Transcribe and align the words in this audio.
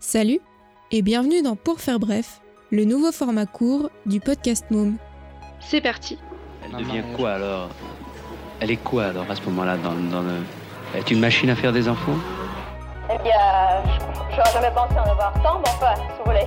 Salut 0.00 0.40
et 0.90 1.02
bienvenue 1.02 1.42
dans 1.42 1.56
Pour 1.56 1.80
faire 1.80 1.98
bref, 1.98 2.40
le 2.70 2.84
nouveau 2.84 3.12
format 3.12 3.46
court 3.46 3.90
du 4.06 4.20
podcast 4.20 4.64
Môme. 4.70 4.96
C'est 5.60 5.80
parti. 5.80 6.18
Elle 6.64 6.78
devient 6.84 7.02
quoi 7.16 7.32
alors? 7.32 7.68
Elle 8.60 8.70
est 8.70 8.76
quoi 8.76 9.06
alors 9.06 9.30
à 9.30 9.34
ce 9.34 9.42
moment-là 9.42 9.76
dans, 9.76 9.92
dans 9.94 10.22
le... 10.22 10.36
Elle 10.94 11.00
est 11.00 11.10
une 11.10 11.20
machine 11.20 11.50
à 11.50 11.54
faire 11.56 11.72
des 11.72 11.88
enfants 11.88 12.16
Eh 13.12 13.18
bien, 13.22 13.32
je- 13.84 14.34
j'aurais 14.36 14.52
jamais 14.52 14.74
pensé 14.74 14.94
en 14.98 15.10
avoir 15.10 15.32
tant, 15.42 15.58
mais 15.60 15.68
enfin, 15.70 15.94
si 15.96 16.02
vous 16.18 16.24
voulez. 16.26 16.46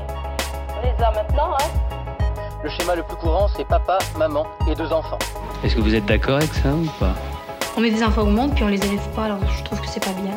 On 0.77 0.81
les 0.85 1.03
a 1.03 1.11
maintenant, 1.11 1.53
hein. 1.59 2.19
Le 2.63 2.69
schéma 2.69 2.95
le 2.95 3.03
plus 3.03 3.15
courant, 3.17 3.47
c'est 3.55 3.67
papa, 3.67 3.99
maman 4.17 4.45
et 4.69 4.75
deux 4.75 4.91
enfants. 4.91 5.19
Est-ce 5.63 5.75
que 5.75 5.81
vous 5.81 5.93
êtes 5.95 6.05
d'accord 6.05 6.37
avec 6.37 6.53
ça 6.53 6.69
ou 6.69 6.85
pas? 6.99 7.13
On 7.77 7.81
met 7.81 7.91
des 7.91 8.03
enfants 8.03 8.21
au 8.23 8.25
monde 8.27 8.53
puis 8.53 8.63
on 8.63 8.67
les 8.67 8.83
élève 8.85 9.07
pas, 9.15 9.25
alors 9.25 9.39
je 9.49 9.63
trouve 9.63 9.79
que 9.81 9.87
c'est 9.87 10.03
pas 10.03 10.11
bien. 10.21 10.33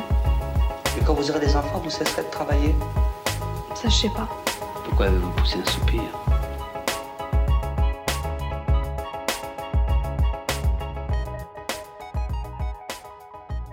Et 0.98 1.05
quand 1.05 1.14
vous 1.14 1.30
aurez 1.30 1.41
des 1.41 1.55
enfants, 1.57 1.80
vous 1.83 1.91
cesserez 1.91 2.23
de 2.23 2.30
travailler? 2.30 2.75
Ça, 3.77 3.90
je 3.90 3.94
sais 3.94 4.08
pas. 4.08 4.26
Pourquoi 4.86 5.11
vous 5.11 5.30
poussez 5.32 5.58
un 5.58 5.64
soupir 5.66 6.00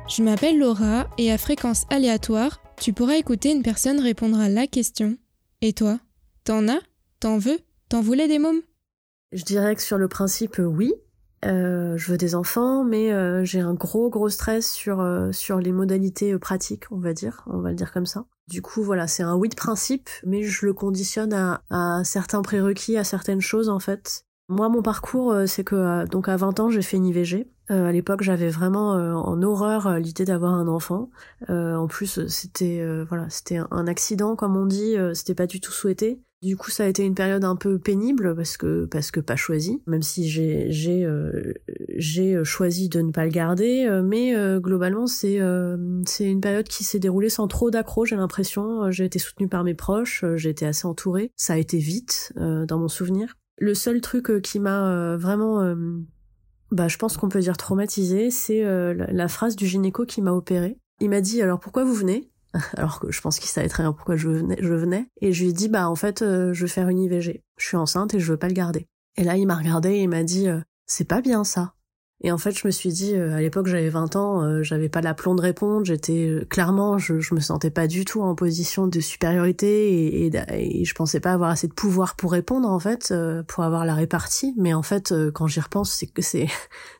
Je 0.09 0.21
m'appelle 0.21 0.59
Laura 0.59 1.07
et 1.17 1.31
à 1.31 1.37
fréquence 1.37 1.85
aléatoire, 1.89 2.61
tu 2.81 2.91
pourras 2.91 3.15
écouter 3.15 3.53
une 3.53 3.63
personne 3.63 4.01
répondre 4.01 4.37
à 4.41 4.49
la 4.49 4.67
question. 4.67 5.15
Et 5.61 5.71
toi? 5.71 5.99
T'en 6.43 6.67
as? 6.67 6.81
T'en 7.21 7.37
veux? 7.37 7.59
T'en 7.87 8.01
voulais 8.01 8.27
des 8.27 8.39
mômes? 8.39 8.61
Je 9.31 9.45
dirais 9.45 9.73
que 9.73 9.81
sur 9.81 9.97
le 9.97 10.09
principe, 10.09 10.59
euh, 10.59 10.65
oui. 10.65 10.93
Euh, 11.45 11.95
je 11.95 12.11
veux 12.11 12.17
des 12.17 12.35
enfants, 12.35 12.83
mais 12.83 13.13
euh, 13.13 13.45
j'ai 13.45 13.61
un 13.61 13.73
gros 13.73 14.09
gros 14.09 14.27
stress 14.27 14.69
sur 14.69 14.99
euh, 14.99 15.31
sur 15.31 15.59
les 15.59 15.71
modalités 15.71 16.37
pratiques, 16.37 16.91
on 16.91 16.99
va 16.99 17.13
dire, 17.13 17.43
on 17.47 17.59
va 17.59 17.69
le 17.69 17.75
dire 17.75 17.93
comme 17.93 18.05
ça. 18.05 18.25
Du 18.47 18.61
coup, 18.61 18.83
voilà, 18.83 19.07
c'est 19.07 19.23
un 19.23 19.35
oui 19.35 19.49
de 19.49 19.55
principe, 19.55 20.09
mais 20.25 20.43
je 20.43 20.65
le 20.65 20.73
conditionne 20.73 21.33
à, 21.33 21.61
à 21.69 22.03
certains 22.03 22.41
prérequis, 22.41 22.97
à 22.97 23.03
certaines 23.03 23.41
choses 23.41 23.69
en 23.69 23.79
fait. 23.79 24.25
Moi, 24.49 24.67
mon 24.67 24.81
parcours, 24.81 25.31
euh, 25.31 25.45
c'est 25.45 25.63
que 25.63 25.75
euh, 25.75 26.05
donc 26.05 26.27
à 26.27 26.35
20 26.35 26.59
ans, 26.59 26.69
j'ai 26.69 26.81
fait 26.81 26.97
une 26.97 27.05
IVG. 27.05 27.47
Euh, 27.71 27.87
à 27.87 27.91
l'époque, 27.93 28.21
j'avais 28.21 28.49
vraiment 28.49 28.95
euh, 28.95 29.13
en 29.13 29.41
horreur 29.41 29.87
euh, 29.87 29.99
l'idée 29.99 30.25
d'avoir 30.25 30.53
un 30.53 30.67
enfant. 30.67 31.09
En 31.47 31.87
plus, 31.87 32.27
c'était 32.27 32.85
voilà, 33.07 33.29
c'était 33.29 33.57
un- 33.57 33.87
accident, 33.87 34.35
comme 34.35 34.57
on 34.57 34.65
dit. 34.65 34.95
c'était 35.13 35.35
pas 35.35 35.47
du 35.47 35.61
tout 35.61 35.71
souhaité. 35.71 36.21
Du 36.43 36.57
coup, 36.57 36.71
ça 36.71 36.83
a 36.83 36.87
été 36.87 37.05
une 37.05 37.15
période 37.15 37.45
un 37.45 37.55
peu 37.55 37.79
pénible 37.79 38.35
parce 38.35 38.57
que 38.57 38.83
parce 38.83 39.11
que 39.11 39.21
pas 39.21 39.37
choisi. 39.37 39.81
Même 39.87 40.01
si 40.01 40.27
j'ai 40.27 40.69
j'ai 40.69 41.05
euh, 41.05 41.53
j'ai 41.95 42.43
choisi 42.43 42.89
de 42.89 42.99
ne 42.99 43.11
pas 43.11 43.23
le 43.23 43.31
garder, 43.31 43.85
euh, 43.87 44.03
mais 44.03 44.35
euh, 44.35 44.59
globalement, 44.59 45.07
c'est 45.07 45.39
euh, 45.39 45.77
c'est 46.05 46.25
une 46.29 46.41
période 46.41 46.67
qui 46.67 46.83
s'est 46.83 46.99
déroulée 46.99 47.29
sans 47.29 47.47
trop 47.47 47.71
d'accrocs. 47.71 48.07
J'ai 48.07 48.17
l'impression. 48.17 48.83
Euh, 48.83 48.91
J'ai 48.91 49.05
été 49.05 49.19
soutenue 49.19 49.47
par 49.47 49.63
mes 49.63 49.73
proches. 49.73 50.25
euh, 50.25 50.35
J'ai 50.35 50.49
été 50.49 50.65
assez 50.65 50.85
entourée. 50.85 51.31
Ça 51.37 51.53
a 51.53 51.57
été 51.57 51.77
vite 51.77 52.33
euh, 52.35 52.65
dans 52.65 52.77
mon 52.77 52.89
souvenir. 52.89 53.37
Le 53.57 53.73
seul 53.73 54.01
truc 54.01 54.29
euh, 54.29 54.41
qui 54.41 54.59
m'a 54.59 54.89
euh, 54.91 55.15
vraiment 55.17 55.61
euh, 55.61 55.75
bah, 56.71 56.89
je 56.89 56.97
pense 56.97 57.15
qu'on 57.15 57.29
peut 57.29 57.39
dire 57.39 57.55
traumatisé, 57.55 58.31
c'est 58.31 58.65
euh, 58.65 58.93
la 58.93 59.27
phrase 59.29 59.55
du 59.55 59.65
gynéco 59.65 60.05
qui 60.05 60.21
m'a 60.21 60.33
opéré. 60.33 60.77
Il 60.99 61.09
m'a 61.09 61.21
dit 61.21 61.41
alors 61.41 61.61
pourquoi 61.61 61.85
vous 61.85 61.93
venez? 61.93 62.32
Alors 62.77 62.99
que 62.99 63.11
je 63.11 63.21
pense 63.21 63.39
qu'il 63.39 63.49
savait 63.49 63.69
très 63.69 63.83
bien 63.83 63.93
pourquoi 63.93 64.15
je 64.15 64.29
venais. 64.29 65.07
Et 65.21 65.33
je 65.33 65.43
lui 65.43 65.49
ai 65.49 65.53
dit 65.53 65.69
bah 65.69 65.89
en 65.89 65.95
fait 65.95 66.21
euh, 66.21 66.53
je 66.53 66.61
veux 66.61 66.67
faire 66.67 66.89
une 66.89 66.99
IVG. 66.99 67.43
Je 67.57 67.65
suis 67.65 67.77
enceinte 67.77 68.13
et 68.13 68.19
je 68.19 68.31
veux 68.31 68.37
pas 68.37 68.47
le 68.47 68.53
garder. 68.53 68.87
Et 69.17 69.23
là 69.23 69.37
il 69.37 69.45
m'a 69.45 69.55
regardé 69.55 69.89
et 69.89 70.03
il 70.03 70.09
m'a 70.09 70.23
dit 70.23 70.47
euh, 70.47 70.59
c'est 70.85 71.07
pas 71.07 71.21
bien 71.21 71.43
ça. 71.43 71.73
Et 72.25 72.31
en 72.31 72.37
fait 72.37 72.51
je 72.51 72.65
me 72.65 72.71
suis 72.71 72.91
dit 72.93 73.15
euh, 73.15 73.35
à 73.35 73.41
l'époque 73.41 73.67
j'avais 73.67 73.89
20 73.89 74.15
ans, 74.15 74.63
j'avais 74.63 74.87
pas 74.87 75.01
l'aplomb 75.01 75.35
de 75.35 75.41
répondre. 75.41 75.85
J'étais 75.85 76.45
clairement 76.49 76.97
je, 76.97 77.19
je 77.19 77.33
me 77.33 77.39
sentais 77.39 77.71
pas 77.71 77.87
du 77.87 78.05
tout 78.05 78.21
en 78.21 78.35
position 78.35 78.87
de 78.87 78.99
supériorité 78.99 80.25
et, 80.25 80.31
et, 80.51 80.85
je 80.85 80.93
pensais 80.93 81.19
pas 81.19 81.33
avoir 81.33 81.49
assez 81.49 81.67
de 81.67 81.73
pouvoir 81.73 82.15
pour 82.15 82.31
répondre 82.31 82.69
en 82.69 82.79
fait 82.79 83.13
pour 83.47 83.63
avoir 83.63 83.85
la 83.85 83.95
répartie. 83.95 84.53
Mais 84.57 84.73
en 84.73 84.83
fait 84.83 85.13
quand 85.33 85.47
j'y 85.47 85.59
repense 85.59 85.91
c'est 85.91 86.07
que 86.07 86.21
c'est 86.21 86.47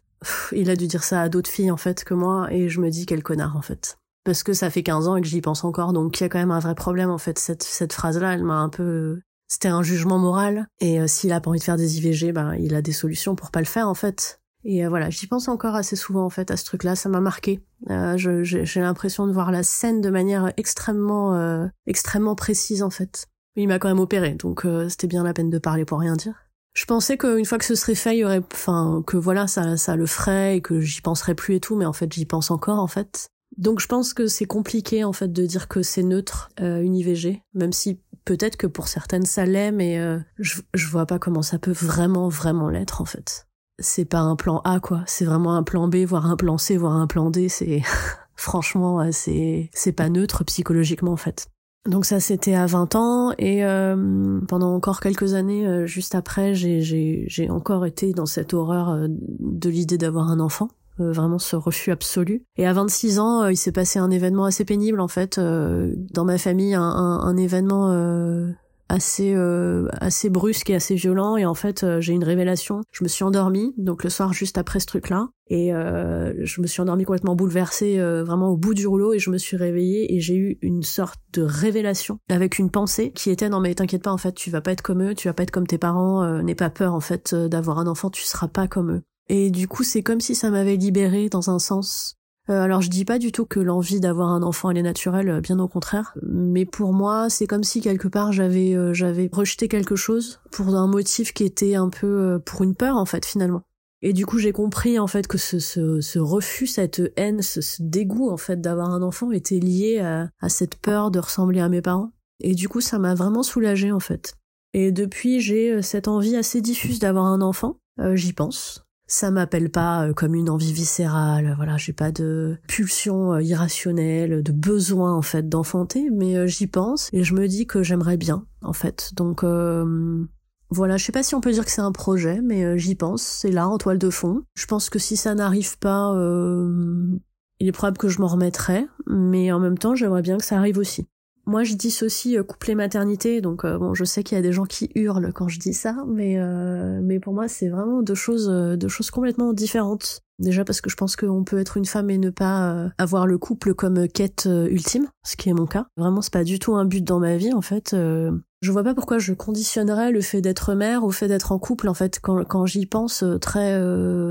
il 0.52 0.69
a 0.69 0.75
dû 0.75 0.88
dire 0.88 1.03
ça 1.03 1.22
à 1.22 1.30
d'autres 1.30 1.50
filles 1.50 1.72
en 1.72 1.78
fait 1.78 2.03
que 2.03 2.13
moi 2.13 2.52
et 2.52 2.69
je 2.69 2.81
me 2.81 2.90
dis 2.90 3.06
quel 3.06 3.24
connard 3.24 3.56
en 3.56 3.62
fait 3.62 3.97
parce 4.23 4.44
que 4.44 4.53
ça 4.53 4.69
fait 4.69 4.84
15 4.84 5.07
ans 5.07 5.16
et 5.16 5.22
que 5.22 5.28
j'y 5.28 5.41
pense 5.41 5.63
encore 5.63 5.94
donc 5.94 6.19
il 6.19 6.23
y 6.23 6.25
a 6.25 6.29
quand 6.29 6.39
même 6.39 6.51
un 6.51 6.59
vrai 6.59 6.75
problème 6.75 7.09
en 7.09 7.17
fait. 7.17 7.39
Cette 7.39 7.63
cette 7.63 7.94
phrase 7.94 8.17
là 8.17 8.34
elle 8.34 8.44
m'a 8.44 8.59
un 8.59 8.69
peu 8.69 9.22
c'était 9.47 9.67
un 9.67 9.84
jugement 9.84 10.17
moral. 10.17 10.67
Et 10.79 11.00
euh, 11.00 11.07
s'il 11.07 11.31
a 11.34 11.41
pas 11.41 11.50
envie 11.50 11.59
de 11.59 11.63
faire 11.63 11.78
des 11.78 11.97
IVG 11.97 12.31
ben 12.31 12.56
il 12.56 12.75
a 12.75 12.81
des 12.81 12.91
solutions 12.91 13.35
pour 13.35 13.51
pas 13.51 13.59
le 13.59 13.66
faire 13.66 13.88
en 13.88 13.94
fait. 13.94 14.41
Et 14.66 14.85
euh, 14.85 14.89
voilà 14.89 15.09
j'y 15.09 15.28
pense 15.28 15.47
encore 15.47 15.75
assez 15.75 15.95
souvent 15.95 16.25
en 16.25 16.29
fait 16.29 16.51
à 16.51 16.57
ce 16.57 16.66
truc 16.66 16.83
là 16.83 16.95
ça 16.95 17.09
m'a 17.09 17.19
marqué. 17.19 17.62
Euh, 17.89 18.16
j'ai 18.17 18.81
l'impression 18.81 19.28
de 19.28 19.31
voir 19.31 19.51
la 19.51 19.63
scène 19.63 20.01
de 20.01 20.09
manière 20.09 20.53
extrêmement 20.57 21.35
euh, 21.35 21.67
extrêmement 21.85 22.35
précise 22.35 22.83
en 22.83 22.89
fait. 22.89 23.28
Il 23.56 23.67
m'a 23.67 23.78
quand 23.78 23.89
même 23.89 24.00
opéré 24.00 24.35
donc 24.35 24.66
euh, 24.66 24.89
c'était 24.89 25.07
bien 25.07 25.23
la 25.23 25.33
peine 25.33 25.50
de 25.50 25.59
parler 25.59 25.85
pour 25.85 26.00
rien 26.00 26.16
dire. 26.16 26.44
Je 26.73 26.85
pensais 26.85 27.17
qu'une 27.17 27.45
fois 27.45 27.59
que 27.59 27.66
ce 27.66 27.75
serait 27.75 27.94
fait, 27.94 28.16
il 28.16 28.19
y 28.19 28.25
aurait, 28.25 28.41
enfin, 28.51 29.03
que 29.06 29.16
voilà, 29.16 29.47
ça, 29.47 29.78
ça 29.78 29.95
le 29.95 30.07
ferait 30.07 30.57
et 30.57 30.62
que 30.62 30.79
j'y 30.79 31.01
penserais 31.01 31.35
plus 31.35 31.56
et 31.56 31.59
tout, 31.59 31.75
mais 31.75 31.85
en 31.85 31.94
fait, 31.94 32.12
j'y 32.12 32.25
pense 32.25 32.50
encore, 32.50 32.79
en 32.79 32.88
fait. 32.88 33.29
Donc, 33.58 33.80
je 33.80 33.88
pense 33.88 34.14
que 34.14 34.28
c'est 34.28 34.46
compliqué, 34.46 35.03
en 35.03 35.14
fait, 35.14 35.31
de 35.31 35.46
dire 35.46 35.68
que 35.68 35.84
c'est 35.84 36.03
neutre, 36.03 36.50
euh, 36.59 36.81
une 36.81 36.96
IVG, 36.96 37.41
même 37.53 37.72
si 37.72 38.00
peut-être 38.25 38.58
que 38.58 38.68
pour 38.68 38.88
certaines 38.88 39.25
ça 39.25 39.46
l'est, 39.46 39.72
mais 39.72 40.00
euh, 40.00 40.19
je, 40.40 40.62
je 40.74 40.88
vois 40.88 41.06
pas 41.06 41.19
comment 41.19 41.41
ça 41.41 41.59
peut 41.59 41.72
vraiment, 41.72 42.30
vraiment 42.30 42.69
l'être, 42.69 43.02
en 43.02 43.06
fait. 43.06 43.47
C'est 43.80 44.06
pas 44.06 44.19
un 44.19 44.36
plan 44.36 44.62
A, 44.63 44.80
quoi. 44.80 45.03
C'est 45.08 45.25
vraiment 45.25 45.56
un 45.56 45.63
plan 45.63 45.88
B, 45.88 45.97
voire 45.97 46.25
un 46.25 46.36
plan 46.36 46.58
C, 46.58 46.78
voire 46.78 46.94
un 46.94 47.08
plan 47.08 47.30
D. 47.30 47.50
C'est, 47.50 47.81
franchement, 48.36 49.02
euh, 49.02 49.09
c'est, 49.12 49.69
c'est 49.74 49.92
pas 49.94 50.09
neutre 50.09 50.44
psychologiquement, 50.44 51.12
en 51.12 51.18
fait. 51.18 51.47
Donc 51.90 52.06
ça 52.06 52.22
c'était 52.22 52.53
à 52.53 52.66
20 52.66 52.96
ans 52.96 53.34
et 53.38 53.66
euh, 53.66 54.40
pendant 54.47 54.74
encore 54.74 55.02
quelques 55.02 55.34
années 55.34 55.68
euh, 55.68 55.86
juste 55.86 56.16
après 56.16 56.56
j'ai 56.56 56.81
j'ai 56.81 57.50
encore 57.50 57.86
été 57.86 58.13
dans 58.13 58.25
cette 58.25 58.53
horreur 58.53 58.90
euh, 58.90 59.08
de 59.09 59.69
l'idée 59.69 59.97
d'avoir 59.97 60.30
un 60.30 60.40
enfant 60.40 60.69
euh, 61.00 61.12
vraiment 61.12 61.40
ce 61.40 61.56
refus 61.56 61.92
absolu. 61.92 62.46
Et 62.58 62.68
à 62.68 62.74
26 62.74 63.20
ans 63.20 63.44
euh, 63.44 63.52
il 63.52 63.58
s'est 63.58 63.72
passé 63.72 64.00
un 64.00 64.12
événement 64.12 64.46
assez 64.46 64.66
pénible 64.66 65.00
en 65.00 65.08
fait. 65.08 65.38
Euh, 65.38 65.94
dans 66.12 66.26
ma 66.26 66.38
famille 66.38 66.76
un, 66.76 66.81
un, 66.81 67.20
un 67.20 67.38
événement 67.38 67.92
euh, 67.92 68.52
assez 68.90 69.34
euh, 69.34 69.88
assez 70.00 70.30
brusque 70.30 70.70
et 70.70 70.76
assez 70.76 70.96
violent. 70.96 71.36
Et 71.36 71.46
en 71.46 71.56
fait 71.56 71.86
j'ai 72.00 72.14
une 72.14 72.24
révélation. 72.24 72.81
Je 72.92 73.04
me 73.04 73.09
suis 73.09 73.24
endormie 73.24 73.74
donc 73.78 74.04
le 74.04 74.09
soir 74.09 74.34
juste 74.34 74.58
après 74.58 74.80
ce 74.80 74.86
truc 74.86 75.09
là 75.09 75.30
et 75.50 75.70
je 75.70 76.62
me 76.62 76.68
suis 76.68 76.81
endormie 76.81 77.04
complètement 77.04 77.36
bouleversée 77.36 78.00
vraiment 78.24 78.50
au 78.50 78.58
bout 78.58 78.74
du 78.74 78.88
rouleau. 78.88 79.14
Et 79.14 79.20
je 79.20 79.30
me 79.30 79.38
suis 79.38 79.58
réveillée 79.58 80.16
et 80.16 80.20
j'ai 80.20 80.36
eu 80.36 80.58
une 80.62 80.84
sorte 80.84 81.20
de 81.34 81.44
révélation 81.44 82.20
avec 82.30 82.60
une 82.60 82.72
pensée 82.72 83.12
qui 83.12 83.30
était 83.30 83.50
non 83.50 83.60
mais 83.60 83.75
t'inquiète 83.75 84.04
pas 84.04 84.12
en 84.12 84.18
fait 84.18 84.34
tu 84.34 84.50
vas 84.50 84.62
pas 84.62 84.72
être 84.72 84.81
comme 84.81 85.04
eux 85.04 85.16
tu 85.16 85.28
vas 85.28 85.34
pas 85.34 85.44
être 85.44 85.52
comme 85.52 85.68
tes 85.68 85.78
parents 85.78 86.42
n'aie 86.42 86.56
pas 86.56 86.70
peur 86.70 86.94
en 86.94 87.00
fait 87.00 87.36
d'avoir 87.36 87.78
un 87.80 87.88
enfant 87.88 88.10
tu 88.10 88.24
seras 88.24 88.48
pas 88.48 88.68
comme 88.68 88.92
eux 88.92 89.02
et 89.29 89.51
du 89.51 89.67
coup 89.67 89.84
c'est 89.84 90.03
comme 90.03 90.22
si 90.22 90.35
ça 90.35 90.50
m'avait 90.50 90.75
libérée 90.75 91.29
dans 91.29 91.50
un 91.50 91.59
sens 91.59 92.17
euh, 92.50 92.61
alors 92.61 92.81
je 92.81 92.89
dis 92.89 93.06
pas 93.06 93.19
du 93.19 93.31
tout 93.31 93.45
que 93.45 93.61
l'envie 93.61 94.01
d'avoir 94.01 94.29
un 94.29 94.44
enfant 94.44 94.69
elle 94.69 94.78
est 94.78 94.84
naturelle, 94.84 95.29
euh, 95.29 95.39
bien 95.39 95.59
au 95.59 95.69
contraire. 95.69 96.13
Mais 96.23 96.66
pour 96.66 96.91
moi, 96.91 97.29
c'est 97.29 97.47
comme 97.47 97.63
si 97.63 97.79
quelque 97.79 98.09
part 98.09 98.33
j'avais 98.33 98.75
euh, 98.75 98.94
j'avais 98.94 99.29
rejeté 99.31 99.69
quelque 99.69 99.95
chose 99.95 100.41
pour 100.51 100.75
un 100.75 100.88
motif 100.88 101.33
qui 101.33 101.45
était 101.45 101.75
un 101.75 101.88
peu 101.88 102.07
euh, 102.07 102.39
pour 102.39 102.63
une 102.63 102.75
peur 102.75 102.97
en 102.97 103.06
fait 103.06 103.25
finalement. 103.25 103.62
Et 104.01 104.12
du 104.12 104.25
coup 104.25 104.38
j'ai 104.38 104.51
compris 104.51 105.00
en 105.00 105.07
fait 105.07 105.28
que 105.28 105.38
ce, 105.38 105.59
ce, 105.59 106.01
ce 106.01 106.19
refus, 106.19 106.67
cette 106.67 107.01
haine, 107.16 107.41
ce, 107.41 107.62
dégoût 107.79 108.29
en 108.29 108.35
fait 108.35 108.59
d'avoir 108.59 108.89
un 108.89 109.01
enfant 109.01 109.31
était 109.31 109.59
lié 109.59 110.00
à, 110.00 110.29
à 110.41 110.50
cette 110.50 110.75
peur 110.75 111.09
de 111.09 111.19
ressembler 111.19 111.62
à 111.62 111.69
mes 111.69 111.81
parents. 111.81 112.12
Et 112.41 112.56
du 112.56 112.67
coup 112.67 112.81
ça 112.81 113.00
m'a 113.00 113.16
vraiment 113.16 113.44
soulagée 113.44 113.94
en 113.94 114.01
fait. 114.01 114.35
Et 114.73 114.91
depuis 114.91 115.39
j'ai 115.39 115.72
euh, 115.72 115.81
cette 115.81 116.09
envie 116.09 116.35
assez 116.35 116.59
diffuse 116.59 117.00
d'avoir 117.00 117.25
un 117.28 117.41
enfant. 117.41 117.78
Euh, 118.01 118.17
J'y 118.17 118.33
pense. 118.33 118.82
Ça 119.06 119.31
m'appelle 119.31 119.69
pas 119.69 120.08
euh, 120.08 120.14
comme 120.14 120.34
une 120.34 120.50
envie 120.50 120.72
viscérale, 120.72 121.53
voilà, 121.58 121.78
j'ai 121.78 121.94
pas 121.94 122.12
de 122.12 122.58
pulsion 122.68 123.34
euh, 123.34 123.41
irrationnelle, 123.41 124.41
de 124.41 124.52
besoin 124.52 125.14
en 125.14 125.22
fait 125.22 125.50
d'enfanter, 125.50 126.09
mais 126.09 126.38
euh, 126.38 126.47
j'y 126.47 126.68
pense 126.68 127.09
et 127.12 127.24
je 127.24 127.33
me 127.36 127.48
dis 127.48 127.68
que 127.68 127.83
j'aimerais 127.83 128.18
bien 128.18 128.45
en 128.62 128.74
fait. 128.74 129.12
Donc 129.13 129.44
euh, 129.44 130.25
voilà, 130.69 130.98
je 130.98 131.06
sais 131.06 131.12
pas 131.12 131.22
si 131.22 131.36
on 131.36 131.42
peut 131.42 131.51
dire 131.51 131.66
que 131.66 131.72
c'est 131.72 131.81
un 131.81 131.92
projet, 131.92 132.42
mais 132.42 132.77
j'y 132.80 132.95
pense, 132.95 133.22
c'est 133.22 133.51
là 133.51 133.68
en 133.68 133.77
toile 133.77 134.00
de 134.00 134.10
fond. 134.10 134.44
Je 134.56 134.66
pense 134.66 134.89
que 134.89 135.00
si 135.00 135.18
ça 135.18 135.36
n'arrive 135.36 135.77
pas, 135.77 136.13
euh, 136.16 137.19
il 137.60 137.68
est 137.68 137.74
probable 137.74 137.98
que 137.98 138.07
je 138.07 138.19
m'en 138.19 138.27
remettrai, 138.27 138.88
mais 139.06 139.51
en 139.51 139.60
même 139.60 139.77
temps 139.77 139.95
j'aimerais 139.95 140.22
bien 140.22 140.38
que 140.38 140.45
ça 140.45 140.57
arrive 140.57 140.77
aussi. 140.77 141.07
Moi, 141.45 141.63
je 141.63 141.74
dissocie 141.74 142.38
euh, 142.38 142.44
couple 142.44 142.72
et 142.72 142.75
maternité, 142.75 143.42
donc 143.42 143.66
euh, 143.66 143.78
bon, 143.78 143.94
je 143.94 144.06
sais 144.06 144.24
qu'il 144.24 144.38
y 144.38 144.40
a 144.40 144.42
des 144.42 144.54
gens 144.54 144.63
qui 144.63 144.90
hurlent 144.95 145.34
quand 145.34 145.50
je 145.50 145.60
dis 145.60 145.74
ça, 145.74 145.98
mais 146.07 146.40
euh, 146.40 147.01
mais 147.04 147.19
pour 147.19 147.34
moi, 147.34 147.50
c'est 147.50 147.68
vraiment 147.68 148.01
deux 148.01 148.16
choses, 148.16 148.48
euh, 148.50 148.78
deux 148.78 148.88
choses 148.88 149.12
complètement 149.12 149.51
différentes. 149.51 150.22
Déjà 150.40 150.63
parce 150.63 150.80
que 150.80 150.90
je 150.90 150.95
pense 150.95 151.16
qu'on 151.18 151.44
peut 151.44 151.60
être 151.60 151.75
une 151.75 151.86
femme 151.86 152.10
et 152.10 152.18
ne 152.18 152.30
pas 152.30 152.72
euh, 152.72 152.90
avoir 152.98 153.28
le 153.28 153.38
couple 153.38 153.74
comme 153.74 154.07
quête 154.07 154.48
ultime, 154.48 155.07
ce 155.25 155.36
qui 155.36 155.50
est 155.50 155.54
mon 155.54 155.66
cas. 155.68 155.86
Vraiment, 155.98 156.22
c'est 156.22 156.34
pas 156.34 156.44
du 156.45 156.60
tout 156.60 156.75
un 156.75 156.86
but 156.86 157.04
dans 157.04 157.19
ma 157.19 157.38
vie, 157.38 157.54
en 157.54 157.62
fait. 157.62 157.94
Je 157.94 158.72
vois 158.72 158.84
pas 158.84 158.96
pourquoi 158.96 159.19
je 159.19 159.34
conditionnerais 159.34 160.12
le 160.12 160.22
fait 160.22 160.42
d'être 160.42 160.74
mère 160.74 161.04
au 161.04 161.12
fait 161.12 161.28
d'être 161.28 161.51
en 161.51 161.60
couple. 161.60 161.88
En 161.88 161.94
fait, 161.94 162.19
quand, 162.19 162.44
quand 162.46 162.66
j'y 162.66 162.88
pense 162.88 163.24
très 163.42 163.80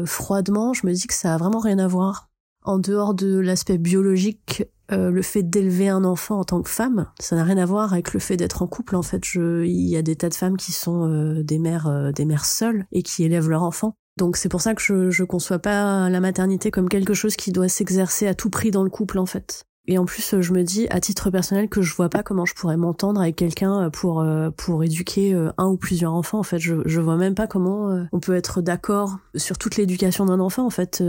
froidement, 0.04 0.72
je 0.72 0.86
me 0.86 0.92
dis 0.92 1.06
que 1.06 1.14
ça 1.14 1.34
a 1.34 1.38
vraiment 1.38 1.60
rien 1.60 1.78
à 1.78 1.86
voir. 1.86 2.31
En 2.64 2.78
dehors 2.78 3.14
de 3.14 3.38
l'aspect 3.38 3.78
biologique, 3.78 4.64
euh, 4.92 5.10
le 5.10 5.22
fait 5.22 5.42
d'élever 5.42 5.88
un 5.88 6.04
enfant 6.04 6.38
en 6.38 6.44
tant 6.44 6.62
que 6.62 6.68
femme, 6.68 7.08
ça 7.18 7.34
n'a 7.34 7.44
rien 7.44 7.56
à 7.56 7.66
voir 7.66 7.92
avec 7.92 8.12
le 8.12 8.20
fait 8.20 8.36
d'être 8.36 8.62
en 8.62 8.66
couple. 8.66 8.94
En 8.94 9.02
fait, 9.02 9.22
il 9.34 9.88
y 9.88 9.96
a 9.96 10.02
des 10.02 10.16
tas 10.16 10.28
de 10.28 10.34
femmes 10.34 10.56
qui 10.56 10.72
sont 10.72 11.08
euh, 11.08 11.42
des 11.42 11.58
mères, 11.58 11.86
euh, 11.86 12.12
des 12.12 12.24
mères 12.24 12.44
seules 12.44 12.84
et 12.92 13.02
qui 13.02 13.24
élèvent 13.24 13.48
leur 13.48 13.62
enfant. 13.62 13.96
Donc 14.18 14.36
c'est 14.36 14.50
pour 14.50 14.60
ça 14.60 14.74
que 14.74 14.82
je, 14.82 15.10
je 15.10 15.24
conçois 15.24 15.58
pas 15.58 16.10
la 16.10 16.20
maternité 16.20 16.70
comme 16.70 16.88
quelque 16.88 17.14
chose 17.14 17.34
qui 17.34 17.50
doit 17.50 17.68
s'exercer 17.68 18.26
à 18.26 18.34
tout 18.34 18.50
prix 18.50 18.70
dans 18.70 18.84
le 18.84 18.90
couple 18.90 19.18
en 19.18 19.26
fait. 19.26 19.64
Et 19.88 19.98
en 19.98 20.04
plus, 20.04 20.40
je 20.40 20.52
me 20.52 20.62
dis 20.62 20.86
à 20.90 21.00
titre 21.00 21.30
personnel 21.30 21.68
que 21.68 21.82
je 21.82 21.94
vois 21.94 22.08
pas 22.08 22.22
comment 22.22 22.44
je 22.44 22.54
pourrais 22.54 22.76
m'entendre 22.76 23.20
avec 23.20 23.36
quelqu'un 23.36 23.90
pour 23.90 24.24
pour 24.56 24.84
éduquer 24.84 25.34
un 25.58 25.66
ou 25.66 25.76
plusieurs 25.76 26.12
enfants. 26.14 26.38
En 26.38 26.44
fait, 26.44 26.58
je 26.58 26.76
je 26.86 27.00
vois 27.00 27.16
même 27.16 27.34
pas 27.34 27.46
comment 27.48 28.06
on 28.12 28.20
peut 28.20 28.34
être 28.34 28.62
d'accord 28.62 29.18
sur 29.34 29.58
toute 29.58 29.76
l'éducation 29.76 30.26
d'un 30.26 30.38
enfant. 30.38 30.64
En 30.64 30.70
fait, 30.70 31.02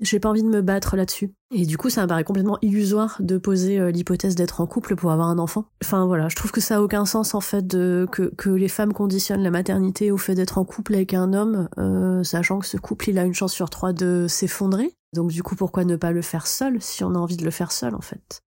j'ai 0.00 0.20
pas 0.20 0.28
envie 0.28 0.42
de 0.42 0.48
me 0.48 0.60
battre 0.60 0.96
là-dessus. 0.96 1.32
Et 1.52 1.66
du 1.66 1.76
coup, 1.76 1.88
ça 1.88 2.02
me 2.02 2.08
paraît 2.08 2.24
complètement 2.24 2.58
illusoire 2.62 3.16
de 3.20 3.38
poser 3.38 3.78
euh, 3.78 3.90
l'hypothèse 3.90 4.34
d'être 4.34 4.60
en 4.60 4.66
couple 4.66 4.96
pour 4.96 5.12
avoir 5.12 5.28
un 5.28 5.38
enfant. 5.38 5.66
Enfin 5.82 6.04
voilà, 6.06 6.28
je 6.28 6.36
trouve 6.36 6.50
que 6.50 6.60
ça 6.60 6.76
a 6.76 6.80
aucun 6.80 7.04
sens 7.06 7.34
en 7.34 7.40
fait 7.40 7.66
de 7.66 8.08
que, 8.10 8.32
que 8.36 8.50
les 8.50 8.68
femmes 8.68 8.92
conditionnent 8.92 9.42
la 9.42 9.50
maternité 9.50 10.10
au 10.10 10.16
fait 10.16 10.34
d'être 10.34 10.58
en 10.58 10.64
couple 10.64 10.94
avec 10.94 11.14
un 11.14 11.32
homme, 11.32 11.68
euh, 11.78 12.24
sachant 12.24 12.58
que 12.58 12.66
ce 12.66 12.76
couple 12.76 13.10
il 13.10 13.18
a 13.18 13.24
une 13.24 13.34
chance 13.34 13.52
sur 13.52 13.70
trois 13.70 13.92
de 13.92 14.26
s'effondrer. 14.28 14.94
Donc 15.14 15.30
du 15.30 15.42
coup, 15.42 15.56
pourquoi 15.56 15.84
ne 15.84 15.96
pas 15.96 16.12
le 16.12 16.22
faire 16.22 16.46
seul 16.46 16.82
si 16.82 17.04
on 17.04 17.14
a 17.14 17.18
envie 17.18 17.36
de 17.36 17.44
le 17.44 17.50
faire 17.50 17.72
seul 17.72 17.94
en 17.94 18.00
fait? 18.00 18.42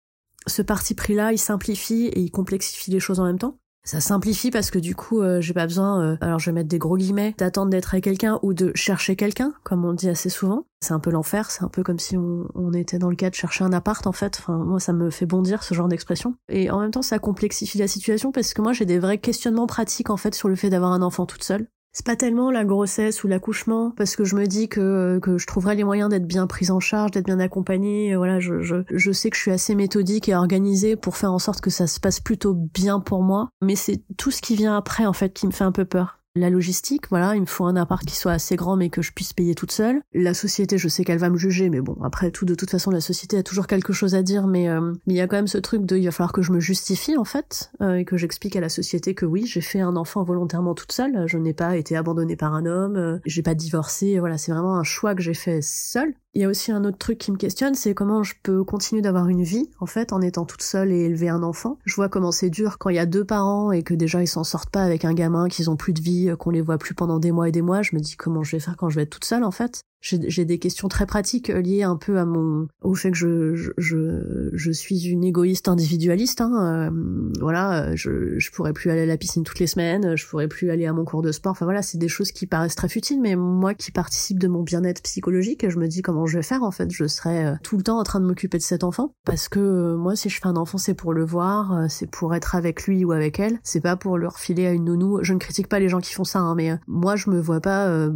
Ce 0.45 0.61
parti 0.61 0.93
pris-là, 0.93 1.31
il 1.33 1.39
simplifie 1.39 2.05
et 2.05 2.19
il 2.19 2.31
complexifie 2.31 2.91
les 2.91 2.99
choses 2.99 3.19
en 3.19 3.25
même 3.25 3.39
temps. 3.39 3.57
Ça 3.83 4.01
simplifie 4.01 4.51
parce 4.51 4.69
que 4.69 4.79
du 4.79 4.95
coup, 4.95 5.21
euh, 5.21 5.39
j'ai 5.39 5.53
pas 5.53 5.65
besoin, 5.65 6.03
euh, 6.03 6.17
alors 6.19 6.39
je 6.39 6.49
vais 6.49 6.53
mettre 6.53 6.67
des 6.67 6.77
gros 6.77 6.97
guillemets, 6.97 7.33
d'attendre 7.37 7.71
d'être 7.71 7.93
avec 7.93 8.03
quelqu'un 8.03 8.37
ou 8.43 8.53
de 8.53 8.73
chercher 8.75 9.15
quelqu'un, 9.15 9.53
comme 9.63 9.85
on 9.85 9.93
dit 9.93 10.09
assez 10.09 10.29
souvent. 10.29 10.65
C'est 10.81 10.93
un 10.93 10.99
peu 10.99 11.09
l'enfer, 11.09 11.49
c'est 11.51 11.63
un 11.63 11.69
peu 11.69 11.83
comme 11.83 11.97
si 11.97 12.17
on, 12.17 12.49
on, 12.53 12.73
était 12.73 12.99
dans 12.99 13.09
le 13.09 13.15
cas 13.15 13.29
de 13.29 13.35
chercher 13.35 13.63
un 13.63 13.71
appart 13.71 14.05
en 14.05 14.11
fait. 14.11 14.39
Enfin, 14.39 14.57
moi, 14.57 14.81
ça 14.81 14.91
me 14.91 15.09
fait 15.09 15.25
bondir 15.25 15.63
ce 15.63 15.73
genre 15.73 15.87
d'expression. 15.87 16.35
Et 16.49 16.69
en 16.69 16.81
même 16.81 16.91
temps, 16.91 17.01
ça 17.01 17.17
complexifie 17.17 17.77
la 17.77 17.87
situation 17.87 18.33
parce 18.33 18.53
que 18.53 18.61
moi, 18.61 18.73
j'ai 18.73 18.85
des 18.85 18.99
vrais 18.99 19.19
questionnements 19.19 19.67
pratiques 19.67 20.09
en 20.09 20.17
fait 20.17 20.35
sur 20.35 20.49
le 20.49 20.57
fait 20.57 20.69
d'avoir 20.69 20.91
un 20.91 21.01
enfant 21.01 21.25
toute 21.25 21.45
seule 21.45 21.67
c'est 21.97 22.05
pas 22.05 22.15
tellement 22.15 22.51
la 22.51 22.63
grossesse 22.63 23.23
ou 23.23 23.27
l'accouchement 23.27 23.89
parce 23.89 24.15
que 24.15 24.23
je 24.23 24.35
me 24.35 24.45
dis 24.45 24.69
que 24.69 25.17
que 25.19 25.39
je 25.39 25.47
trouverai 25.47 25.73
les 25.73 25.83
moyens 25.83 26.11
d'être 26.11 26.27
bien 26.27 26.45
prise 26.45 26.69
en 26.69 26.79
charge, 26.79 27.09
d'être 27.09 27.25
bien 27.25 27.39
accompagnée. 27.39 28.15
Voilà, 28.15 28.39
je, 28.39 28.61
je 28.61 28.75
je 28.87 29.11
sais 29.11 29.31
que 29.31 29.35
je 29.35 29.41
suis 29.41 29.51
assez 29.51 29.73
méthodique 29.73 30.29
et 30.29 30.35
organisée 30.35 30.95
pour 30.95 31.17
faire 31.17 31.33
en 31.33 31.39
sorte 31.39 31.59
que 31.59 31.71
ça 31.71 31.87
se 31.87 31.99
passe 31.99 32.19
plutôt 32.19 32.53
bien 32.53 32.99
pour 32.99 33.23
moi. 33.23 33.49
Mais 33.63 33.75
c'est 33.75 34.03
tout 34.15 34.29
ce 34.29 34.43
qui 34.43 34.55
vient 34.55 34.77
après 34.77 35.07
en 35.07 35.13
fait 35.13 35.33
qui 35.33 35.47
me 35.47 35.51
fait 35.51 35.63
un 35.63 35.71
peu 35.71 35.85
peur 35.85 36.16
la 36.39 36.49
logistique, 36.49 37.09
voilà, 37.09 37.35
il 37.35 37.41
me 37.41 37.45
faut 37.45 37.65
un 37.65 37.75
appart 37.75 38.05
qui 38.05 38.15
soit 38.15 38.31
assez 38.31 38.55
grand 38.55 38.75
mais 38.75 38.89
que 38.89 39.01
je 39.01 39.11
puisse 39.11 39.33
payer 39.33 39.55
toute 39.55 39.71
seule. 39.71 40.01
La 40.13 40.33
société, 40.33 40.77
je 40.77 40.87
sais 40.87 41.03
qu'elle 41.03 41.17
va 41.17 41.29
me 41.29 41.37
juger, 41.37 41.69
mais 41.69 41.81
bon, 41.81 41.97
après 42.03 42.31
tout, 42.31 42.45
de 42.45 42.55
toute 42.55 42.69
façon, 42.69 42.91
la 42.91 43.01
société 43.01 43.37
a 43.37 43.43
toujours 43.43 43.67
quelque 43.67 43.93
chose 43.93 44.15
à 44.15 44.21
dire, 44.21 44.47
mais 44.47 44.69
euh, 44.69 44.93
il 45.07 45.15
y 45.15 45.21
a 45.21 45.27
quand 45.27 45.35
même 45.35 45.47
ce 45.47 45.57
truc 45.57 45.85
de, 45.85 45.97
il 45.97 46.05
va 46.05 46.11
falloir 46.11 46.33
que 46.33 46.41
je 46.41 46.51
me 46.51 46.59
justifie 46.59 47.17
en 47.17 47.23
fait 47.23 47.71
euh, 47.81 47.95
et 47.95 48.05
que 48.05 48.17
j'explique 48.17 48.55
à 48.55 48.61
la 48.61 48.69
société 48.69 49.15
que 49.15 49.25
oui, 49.25 49.45
j'ai 49.45 49.61
fait 49.61 49.79
un 49.79 49.95
enfant 49.95 50.23
volontairement 50.23 50.73
toute 50.73 50.91
seule, 50.91 51.27
je 51.27 51.37
n'ai 51.37 51.53
pas 51.53 51.77
été 51.77 51.95
abandonnée 51.95 52.35
par 52.35 52.53
un 52.53 52.65
homme, 52.65 52.95
euh, 52.97 53.17
j'ai 53.25 53.41
pas 53.41 53.55
divorcé, 53.55 54.19
voilà, 54.19 54.37
c'est 54.37 54.51
vraiment 54.51 54.77
un 54.77 54.83
choix 54.83 55.15
que 55.15 55.21
j'ai 55.21 55.33
fait 55.33 55.61
seule. 55.61 56.13
Il 56.33 56.41
y 56.41 56.43
a 56.43 56.49
aussi 56.49 56.71
un 56.71 56.85
autre 56.85 56.99
truc 56.99 57.17
qui 57.17 57.31
me 57.31 57.37
questionne, 57.37 57.73
c'est 57.73 57.95
comment 57.95 58.21
je 58.21 58.35
peux 58.43 58.63
continuer 58.63 59.01
d'avoir 59.01 59.27
une 59.27 59.41
vie, 59.41 59.71
en 59.79 59.87
fait, 59.87 60.13
en 60.13 60.21
étant 60.21 60.45
toute 60.45 60.61
seule 60.61 60.91
et 60.91 61.05
élever 61.05 61.29
un 61.29 61.41
enfant. 61.41 61.79
Je 61.83 61.95
vois 61.95 62.09
comment 62.09 62.31
c'est 62.31 62.51
dur 62.51 62.77
quand 62.77 62.91
il 62.91 62.95
y 62.95 62.99
a 62.99 63.07
deux 63.07 63.25
parents 63.25 63.71
et 63.71 63.81
que 63.81 63.95
déjà 63.95 64.21
ils 64.21 64.27
s'en 64.27 64.43
sortent 64.43 64.69
pas 64.69 64.83
avec 64.83 65.03
un 65.03 65.15
gamin, 65.15 65.47
qu'ils 65.47 65.71
ont 65.71 65.75
plus 65.75 65.93
de 65.93 66.01
vie, 66.01 66.26
qu'on 66.35 66.49
les 66.49 66.61
voit 66.61 66.77
plus 66.77 66.93
pendant 66.93 67.19
des 67.19 67.31
mois 67.31 67.47
et 67.47 67.51
des 67.51 67.61
mois. 67.61 67.81
Je 67.81 67.95
me 67.95 68.01
dis 68.01 68.15
comment 68.15 68.43
je 68.43 68.55
vais 68.55 68.59
faire 68.59 68.75
quand 68.75 68.89
je 68.89 68.95
vais 68.95 69.03
être 69.03 69.09
toute 69.09 69.25
seule, 69.25 69.43
en 69.43 69.51
fait 69.51 69.83
j'ai 70.01 70.45
des 70.45 70.59
questions 70.59 70.87
très 70.87 71.05
pratiques 71.05 71.49
euh, 71.49 71.61
liées 71.61 71.83
un 71.83 71.95
peu 71.95 72.17
à 72.19 72.25
mon 72.25 72.67
au 72.81 72.93
fait 72.93 73.11
que 73.11 73.17
je 73.17 73.71
je 73.77 74.51
je, 74.53 74.71
suis 74.71 75.07
une 75.07 75.23
égoïste 75.23 75.67
individualiste 75.67 76.41
hein, 76.41 76.91
euh, 76.91 77.31
voilà 77.39 77.95
je 77.95 78.37
je 78.37 78.51
pourrais 78.51 78.73
plus 78.73 78.91
aller 78.91 79.01
à 79.01 79.05
la 79.05 79.17
piscine 79.17 79.43
toutes 79.43 79.59
les 79.59 79.67
semaines 79.67 80.15
je 80.15 80.27
pourrais 80.27 80.47
plus 80.47 80.69
aller 80.69 80.85
à 80.85 80.93
mon 80.93 81.03
cours 81.03 81.21
de 81.21 81.31
sport 81.31 81.53
enfin 81.53 81.65
voilà 81.65 81.81
c'est 81.81 81.97
des 81.97 82.07
choses 82.07 82.31
qui 82.31 82.45
paraissent 82.45 82.75
très 82.75 82.89
futiles 82.89 83.19
mais 83.21 83.35
moi 83.35 83.73
qui 83.73 83.91
participe 83.91 84.39
de 84.39 84.47
mon 84.47 84.61
bien-être 84.61 85.01
psychologique 85.01 85.67
je 85.67 85.79
me 85.79 85.87
dis 85.87 86.01
comment 86.01 86.27
je 86.27 86.37
vais 86.37 86.43
faire 86.43 86.63
en 86.63 86.71
fait 86.71 86.91
je 86.91 87.07
serai 87.07 87.45
euh, 87.45 87.55
tout 87.63 87.77
le 87.77 87.83
temps 87.83 87.99
en 87.99 88.03
train 88.03 88.19
de 88.19 88.25
m'occuper 88.25 88.57
de 88.57 88.63
cet 88.63 88.83
enfant 88.83 89.13
parce 89.25 89.49
que 89.49 89.95
moi 89.95 90.15
si 90.15 90.29
je 90.29 90.39
fais 90.39 90.47
un 90.47 90.57
enfant 90.57 90.77
c'est 90.77 90.93
pour 90.93 91.13
le 91.13 91.25
voir 91.25 91.89
c'est 91.89 92.09
pour 92.09 92.35
être 92.35 92.55
avec 92.55 92.85
lui 92.85 93.03
ou 93.03 93.11
avec 93.11 93.39
elle 93.39 93.59
c'est 93.63 93.81
pas 93.81 93.97
pour 93.97 94.17
le 94.17 94.27
refiler 94.27 94.67
à 94.67 94.71
une 94.71 94.85
nounou 94.85 95.23
je 95.23 95.33
ne 95.33 95.39
critique 95.39 95.67
pas 95.67 95.79
les 95.79 95.89
gens 95.89 95.99
qui 95.99 96.13
font 96.13 96.23
ça 96.23 96.39
hein, 96.39 96.55
mais 96.55 96.77
moi 96.87 97.15
je 97.15 97.29
me 97.29 97.39
vois 97.39 97.61
pas 97.61 98.09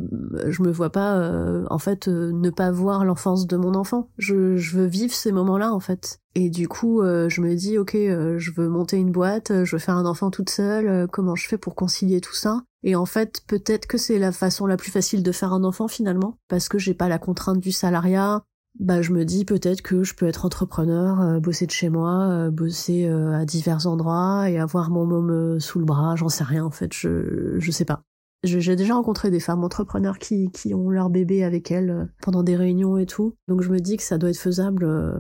je 0.48 0.62
me 0.62 0.72
vois 0.72 0.92
pas 0.92 1.66
en 1.72 1.80
fait 1.80 2.08
euh, 2.08 2.32
ne 2.32 2.50
pas 2.50 2.72
voir 2.72 3.06
l'enfance 3.06 3.48
de 3.48 3.58
mon 3.58 3.74
enfant. 3.74 4.10
Je, 4.18 4.58
je 4.58 4.78
veux 4.78 4.86
vivre 4.86 5.14
ces 5.14 5.32
moments-là 5.32 5.74
en 5.74 5.80
fait. 5.80 6.20
Et 6.36 6.50
du 6.50 6.68
coup, 6.68 7.02
euh, 7.02 7.30
je 7.30 7.42
me 7.42 7.56
dis 7.56 7.78
ok, 7.78 7.96
euh, 7.96 8.38
je 8.38 8.52
veux 8.52 8.68
monter 8.70 8.98
une 8.98 9.12
boîte, 9.12 9.64
je 9.64 9.76
veux 9.76 9.80
faire 9.80 9.96
un 9.96 10.06
enfant 10.06 10.32
toute 10.32 10.50
seule. 10.50 11.08
comment 11.08 11.36
je 11.36 11.48
fais 11.48 11.58
pour 11.58 11.76
concilier 11.76 12.22
tout 12.22 12.36
ça? 12.36 12.64
Et 12.84 12.96
en 12.96 13.06
fait, 13.06 13.42
peut-être 13.48 13.86
que 13.86 13.98
c'est 13.98 14.20
la 14.20 14.32
façon 14.32 14.66
la 14.66 14.78
plus 14.78 14.92
facile 14.92 15.24
de 15.24 15.32
faire 15.32 15.54
un 15.54 15.64
enfant 15.64 15.88
finalement, 15.88 16.38
parce 16.48 16.68
que 16.68 16.80
j'ai 16.80 16.94
pas 16.94 17.10
la 17.10 17.20
contrainte 17.20 17.60
du 17.60 17.72
salariat. 17.72 18.44
Bah, 18.80 19.02
je 19.02 19.12
me 19.12 19.26
dis 19.26 19.44
peut-être 19.44 19.82
que 19.82 20.04
je 20.04 20.16
peux 20.16 20.26
être 20.28 20.46
entrepreneur, 20.46 21.42
bosser 21.42 21.66
de 21.66 21.72
chez 21.72 21.90
moi, 21.90 22.50
bosser 22.52 23.06
à 23.08 23.46
divers 23.46 23.86
endroits 23.86 24.50
et 24.50 24.58
avoir 24.58 24.90
mon 24.90 25.06
môme 25.06 25.60
sous 25.60 25.80
le 25.80 25.86
bras. 25.86 26.16
J'en 26.16 26.30
sais 26.30 26.46
rien 26.46 26.64
en 26.64 26.72
fait, 26.72 26.94
je 26.94 27.58
je 27.60 27.72
sais 27.72 27.86
pas. 27.86 28.04
J'ai 28.44 28.76
déjà 28.76 28.96
rencontré 28.96 29.30
des 29.30 29.40
femmes 29.40 29.64
entrepreneurs 29.64 30.18
qui, 30.18 30.50
qui 30.50 30.74
ont 30.74 30.90
leur 30.90 31.12
bébé 31.12 31.44
avec 31.44 31.70
elles 31.70 31.92
euh, 31.92 32.06
pendant 32.24 32.42
des 32.42 32.56
réunions 32.56 32.98
et 32.98 33.06
tout. 33.06 33.36
Donc 33.48 33.62
je 33.62 33.70
me 33.70 33.80
dis 33.80 33.98
que 33.98 34.04
ça 34.04 34.18
doit 34.18 34.32
être 34.32 34.40
faisable. 34.40 34.84
Euh, 34.84 35.20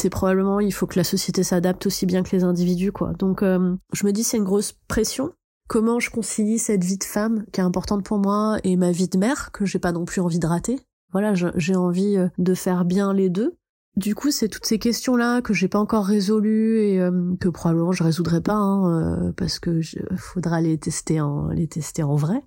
c'est 0.00 0.10
probablement, 0.10 0.58
il 0.58 0.72
faut 0.72 0.88
que 0.88 0.98
la 0.98 1.04
société 1.04 1.44
s'adapte 1.44 1.86
aussi 1.86 2.06
bien 2.06 2.24
que 2.24 2.34
les 2.34 2.42
individus, 2.42 2.90
quoi. 2.90 3.12
Donc 3.12 3.42
euh, 3.44 3.76
je 3.92 4.04
me 4.04 4.12
dis 4.12 4.24
c'est 4.24 4.36
une 4.36 4.44
grosse 4.44 4.72
pression. 4.88 5.32
Comment 5.68 6.00
je 6.00 6.10
concilie 6.10 6.58
cette 6.58 6.82
vie 6.82 6.98
de 6.98 7.04
femme 7.04 7.44
qui 7.52 7.60
est 7.60 7.64
importante 7.64 8.04
pour 8.04 8.18
moi 8.18 8.58
et 8.64 8.76
ma 8.76 8.90
vie 8.90 9.08
de 9.08 9.16
mère 9.16 9.52
que 9.52 9.64
j'ai 9.64 9.78
pas 9.78 9.92
non 9.92 10.04
plus 10.04 10.20
envie 10.20 10.40
de 10.40 10.46
rater? 10.46 10.80
Voilà, 11.12 11.34
j'ai 11.34 11.76
envie 11.76 12.16
de 12.38 12.54
faire 12.54 12.84
bien 12.84 13.12
les 13.12 13.30
deux. 13.30 13.54
Du 13.96 14.14
coup, 14.14 14.30
c'est 14.30 14.48
toutes 14.48 14.64
ces 14.64 14.78
questions-là 14.78 15.42
que 15.42 15.52
j'ai 15.52 15.68
pas 15.68 15.78
encore 15.78 16.06
résolues 16.06 16.78
et 16.78 17.00
euh, 17.00 17.34
que 17.38 17.48
probablement 17.48 17.92
je 17.92 18.02
résoudrai 18.02 18.40
pas, 18.40 18.54
hein, 18.54 19.28
euh, 19.28 19.32
parce 19.32 19.58
que 19.58 19.82
je, 19.82 19.98
faudra 20.16 20.62
les 20.62 20.78
tester 20.78 21.20
en 21.20 21.48
les 21.48 21.66
tester 21.66 22.02
en 22.02 22.16
vrai. 22.16 22.42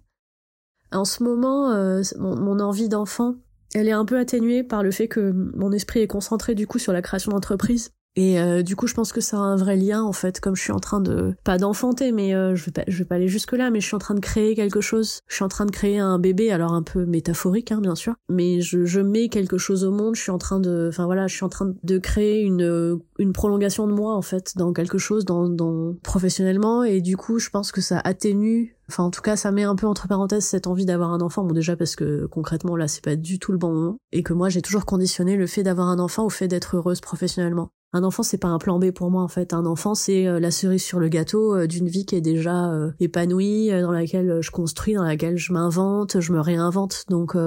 En 0.92 1.06
ce 1.06 1.24
moment, 1.24 1.70
euh, 1.72 2.02
mon, 2.18 2.36
mon, 2.36 2.60
envie 2.60 2.90
d'enfant, 2.90 3.36
elle 3.76 3.88
est 3.88 3.92
un 3.92 4.06
peu 4.06 4.18
atténuée 4.18 4.64
par 4.64 4.82
le 4.82 4.90
fait 4.90 5.08
que 5.08 5.32
mon 5.56 5.72
esprit 5.72 6.00
est 6.00 6.08
concentré 6.08 6.56
du 6.56 6.66
coup 6.66 6.80
sur 6.80 6.94
la 6.94 7.04
création 7.04 7.32
d'entreprise 7.32 7.92
et 8.16 8.40
euh, 8.40 8.64
du 8.64 8.76
coup, 8.76 8.88
je 8.88 8.94
pense 8.94 9.12
que 9.12 9.20
ça 9.20 9.38
a 9.38 9.42
un 9.42 9.58
vrai 9.58 9.76
lien 9.76 10.02
en 10.02 10.14
fait, 10.14 10.40
comme 10.40 10.56
je 10.56 10.62
suis 10.62 10.72
en 10.72 10.80
train 10.80 11.02
de 11.02 11.36
pas 11.44 11.58
d'enfanter, 11.58 12.12
mais 12.12 12.34
euh, 12.34 12.56
je 12.56 12.66
vais 12.66 12.72
pas, 12.72 12.84
je 12.88 12.98
vais 12.98 13.06
pas 13.06 13.16
aller 13.16 13.28
jusque 13.28 13.52
là, 13.52 13.70
mais 13.72 13.82
je 13.82 13.88
suis 13.88 13.96
en 13.96 14.00
train 14.00 14.16
de 14.16 14.22
créer 14.22 14.56
quelque 14.56 14.80
chose. 14.80 15.20
Je 15.28 15.36
suis 15.36 15.44
en 15.44 15.50
train 15.50 15.66
de 15.66 15.72
créer 15.72 16.00
un 16.00 16.18
bébé, 16.18 16.52
alors 16.52 16.74
un 16.74 16.84
peu 16.84 17.06
métaphorique, 17.06 17.72
hein, 17.72 17.82
bien 17.82 17.96
sûr, 17.96 18.16
mais 18.30 18.62
je, 18.62 18.86
je 18.86 19.02
mets 19.02 19.28
quelque 19.28 19.58
chose 19.58 19.84
au 19.84 19.92
monde. 19.92 20.16
Je 20.16 20.22
suis 20.22 20.32
en 20.32 20.38
train 20.38 20.60
de, 20.60 20.88
enfin 20.90 21.06
voilà, 21.06 21.28
je 21.28 21.36
suis 21.36 21.46
en 21.46 21.50
train 21.50 21.74
de 21.84 21.98
créer 21.98 22.42
une 22.42 23.00
une 23.18 23.34
prolongation 23.34 23.88
de 23.88 23.94
moi 23.94 24.16
en 24.16 24.22
fait 24.22 24.54
dans 24.58 24.74
quelque 24.74 24.98
chose, 24.98 25.26
dans, 25.26 25.50
dans 25.50 25.96
professionnellement, 26.04 26.84
et 26.84 27.02
du 27.02 27.18
coup, 27.18 27.40
je 27.40 27.50
pense 27.50 27.72
que 27.72 27.82
ça 27.82 28.00
atténue 28.04 28.76
Enfin, 28.88 29.04
en 29.04 29.10
tout 29.10 29.22
cas, 29.22 29.36
ça 29.36 29.52
met 29.52 29.64
un 29.64 29.76
peu 29.76 29.88
entre 29.88 30.08
parenthèses 30.08 30.46
cette 30.46 30.68
envie 30.68 30.86
d'avoir 30.86 31.12
un 31.12 31.22
enfant. 31.22 31.44
Bon, 31.44 31.54
déjà 31.54 31.76
parce 31.76 31.96
que 31.96 32.28
concrètement, 32.28 32.76
là, 32.76 32.88
c'est 32.88 33.04
pas 33.04 33.16
du 33.16 33.40
tout 33.40 33.52
le 33.52 33.58
bon 33.58 33.74
moment. 33.74 33.98
Et 34.12 34.22
que 34.22 34.34
moi, 34.34 34.50
j'ai 34.50 34.62
toujours 34.62 34.86
conditionné 34.86 35.36
le 35.36 35.48
fait 35.48 35.64
d'avoir 35.64 35.88
un 35.88 35.98
enfant 35.98 36.24
au 36.24 36.30
fait 36.30 36.48
d'être 36.48 36.76
heureuse 36.78 37.02
professionnellement 37.02 37.72
un 37.96 38.04
enfant 38.04 38.24
c'est 38.24 38.38
pas 38.38 38.50
un 38.50 38.58
plan 38.58 38.78
B 38.78 38.92
pour 38.92 39.10
moi 39.10 39.24
en 39.24 39.30
fait. 39.30 39.54
Un 39.54 39.66
enfant 39.66 39.96
c'est 39.96 40.28
euh, 40.28 40.40
la 40.42 40.52
cerise 40.52 40.84
sur 40.84 41.00
le 41.00 41.08
gâteau 41.08 41.56
euh, 41.56 41.66
d'une 41.66 41.88
vie 41.88 42.06
qui 42.06 42.16
est 42.16 42.22
déjà 42.22 42.70
euh, 42.70 42.92
épanouie, 43.00 43.70
dans 43.70 43.92
laquelle 43.92 44.40
je 44.42 44.52
construis, 44.52 44.96
dans 44.96 45.04
laquelle 45.04 45.38
je 45.38 45.54
m'invente, 45.54 46.20
je 46.20 46.34
me 46.34 46.42
réinvente. 46.42 47.06
Donc 47.10 47.38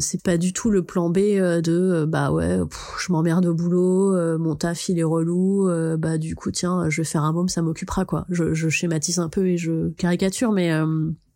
c'est 0.00 0.22
pas 0.22 0.38
du 0.38 0.52
tout 0.52 0.70
le 0.70 0.82
plan 0.82 1.10
B 1.10 1.18
de 1.18 2.06
bah 2.06 2.32
ouais, 2.32 2.58
je 2.98 3.12
m'emmerde 3.12 3.44
au 3.46 3.54
boulot, 3.54 4.38
mon 4.38 4.54
taf 4.54 4.88
il 4.88 4.98
est 4.98 5.04
relou, 5.04 5.68
bah 5.98 6.16
du 6.16 6.34
coup 6.34 6.50
tiens 6.50 6.88
je 6.88 7.02
vais 7.02 7.06
faire 7.06 7.24
un 7.24 7.32
môme, 7.32 7.48
ça 7.48 7.60
m'occupera 7.60 8.04
quoi. 8.04 8.24
Je, 8.30 8.54
je, 8.54 8.68
schématise 8.68 9.18
un 9.18 9.28
peu 9.28 9.46
et 9.46 9.58
je 9.58 9.90
caricature, 9.90 10.52
mais 10.52 10.72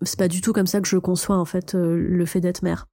c'est 0.03 0.19
pas 0.19 0.29
du 0.29 0.41
tout 0.41 0.53
comme 0.53 0.67
ça 0.67 0.81
que 0.81 0.89
je 0.89 0.97
conçois 0.97 1.37
en 1.37 1.45
fait 1.45 1.75
le 1.75 2.25
fait 2.25 2.41
d'être 2.41 2.63
mère 2.63 2.87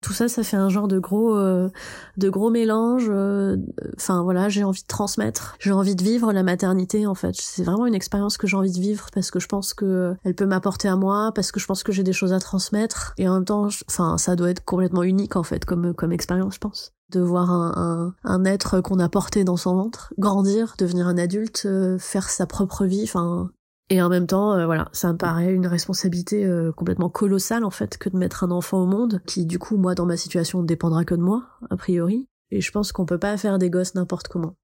tout 0.00 0.12
ça 0.14 0.28
ça 0.28 0.42
fait 0.42 0.56
un 0.56 0.68
genre 0.68 0.88
de 0.88 0.98
gros 0.98 1.36
euh, 1.36 1.68
de 2.16 2.30
gros 2.30 2.50
mélange 2.50 3.06
euh, 3.10 3.56
enfin 3.96 4.22
voilà 4.22 4.48
j'ai 4.48 4.64
envie 4.64 4.82
de 4.82 4.86
transmettre. 4.86 5.56
J'ai 5.58 5.72
envie 5.72 5.94
de 5.94 6.02
vivre 6.02 6.32
la 6.32 6.42
maternité 6.42 7.06
en 7.06 7.14
fait. 7.14 7.34
C'est 7.34 7.64
vraiment 7.64 7.86
une 7.86 7.94
expérience 7.94 8.36
que 8.36 8.46
j'ai 8.46 8.56
envie 8.56 8.72
de 8.72 8.80
vivre 8.80 9.08
parce 9.12 9.30
que 9.30 9.40
je 9.40 9.46
pense 9.46 9.74
que 9.74 10.14
elle 10.24 10.34
peut 10.34 10.46
m'apporter 10.46 10.88
à 10.88 10.96
moi 10.96 11.32
parce 11.34 11.52
que 11.52 11.60
je 11.60 11.66
pense 11.66 11.82
que 11.82 11.92
j'ai 11.92 12.02
des 12.02 12.12
choses 12.12 12.32
à 12.32 12.40
transmettre. 12.40 13.14
Et 13.18 13.28
en 13.28 13.34
même 13.34 13.44
temps 13.44 13.68
enfin 13.88 14.16
ça 14.18 14.36
doit 14.36 14.50
être 14.50 14.64
complètement 14.64 15.02
unique 15.02 15.36
en 15.36 15.42
fait 15.42 15.64
comme 15.64 15.94
comme 15.94 16.12
expérience 16.12 16.54
je 16.54 16.60
pense. 16.60 16.92
De 17.10 17.20
voir 17.20 17.50
un, 17.50 18.14
un, 18.24 18.30
un 18.30 18.44
être 18.44 18.80
qu'on 18.80 19.00
a 19.00 19.08
porté 19.08 19.42
dans 19.42 19.56
son 19.56 19.74
ventre 19.74 20.14
grandir 20.18 20.76
devenir 20.78 21.08
un 21.08 21.18
adulte 21.18 21.64
euh, 21.66 21.98
faire 21.98 22.30
sa 22.30 22.46
propre 22.46 22.84
vie 22.84 23.02
enfin 23.02 23.50
et 23.90 24.00
en 24.00 24.08
même 24.08 24.28
temps, 24.28 24.54
euh, 24.54 24.66
voilà, 24.66 24.88
ça 24.92 25.12
me 25.12 25.18
paraît 25.18 25.52
une 25.52 25.66
responsabilité 25.66 26.46
euh, 26.46 26.70
complètement 26.70 27.10
colossale 27.10 27.64
en 27.64 27.70
fait 27.70 27.98
que 27.98 28.08
de 28.08 28.16
mettre 28.16 28.44
un 28.44 28.52
enfant 28.52 28.80
au 28.80 28.86
monde, 28.86 29.20
qui 29.26 29.46
du 29.46 29.58
coup, 29.58 29.76
moi, 29.76 29.96
dans 29.96 30.06
ma 30.06 30.16
situation, 30.16 30.62
ne 30.62 30.66
dépendra 30.66 31.04
que 31.04 31.16
de 31.16 31.20
moi, 31.20 31.44
a 31.70 31.76
priori. 31.76 32.28
Et 32.52 32.60
je 32.60 32.70
pense 32.70 32.92
qu'on 32.92 33.04
peut 33.04 33.18
pas 33.18 33.36
faire 33.36 33.58
des 33.58 33.68
gosses 33.68 33.96
n'importe 33.96 34.28
comment. 34.28 34.54